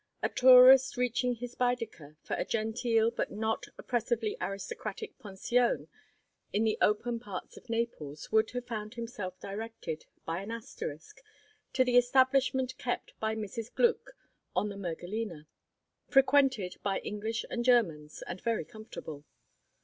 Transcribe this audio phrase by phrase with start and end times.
[0.23, 5.89] A tourist searching his Baedeker for a genteel but not oppressively aristocratic pension
[6.51, 11.21] in the open parts of Naples would have found himself directed by an asterisk
[11.73, 13.71] to the establishment kept by Mrs.
[13.75, 14.13] Gluck
[14.55, 15.45] on the Mergellina;
[16.09, 19.23] frequented by English and Germans, and very comfortable.